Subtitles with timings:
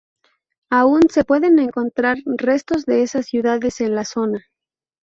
[0.71, 4.41] Aún se pueden encontrar restos de esas ciudades en la zona.